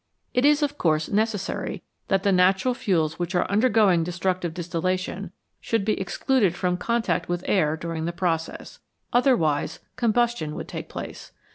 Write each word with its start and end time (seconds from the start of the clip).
It 0.33 0.45
is, 0.45 0.63
of 0.63 0.79
course, 0.79 1.09
necessary 1.09 1.83
that 2.07 2.23
the 2.23 2.31
natural 2.31 2.73
fuels 2.73 3.19
which 3.19 3.35
are 3.35 3.47
undergoing 3.51 4.03
destructive 4.03 4.51
distillation 4.51 5.31
should 5.59 5.85
be 5.85 6.01
excluded 6.01 6.55
from 6.55 6.75
contact 6.75 7.29
with 7.29 7.45
air 7.47 7.77
during 7.77 8.05
the 8.05 8.11
process 8.11 8.79
other 9.13 9.37
wise 9.37 9.77
combustion 9.97 10.55
would 10.55 10.67
take 10.67 10.89
place. 10.89 11.31